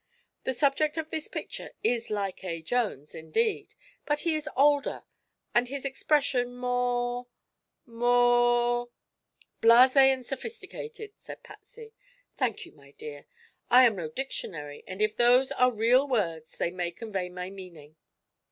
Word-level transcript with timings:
The 0.45 0.55
subject 0.55 0.97
of 0.97 1.11
this 1.11 1.27
picture 1.27 1.73
is 1.83 2.09
like 2.09 2.43
A. 2.43 2.63
Jones, 2.63 3.13
indeed, 3.13 3.75
but 4.03 4.21
he 4.21 4.33
is 4.33 4.49
older 4.57 5.03
and 5.53 5.67
his 5.67 5.85
expression 5.85 6.55
more 6.55 7.27
more" 7.85 8.89
"Blase 9.61 9.95
and 9.97 10.25
sophisticated," 10.25 11.11
said 11.19 11.43
Patsy. 11.43 11.93
"Thank 12.35 12.65
you, 12.65 12.71
my 12.71 12.93
dear; 12.97 13.27
I 13.69 13.83
am 13.85 13.95
no 13.95 14.09
dictionary, 14.09 14.83
and 14.87 15.03
if 15.03 15.15
those 15.15 15.51
are 15.51 15.69
real 15.71 16.07
words 16.07 16.57
they 16.57 16.71
may 16.71 16.89
convey 16.89 17.29
my 17.29 17.51
meaning. 17.51 17.95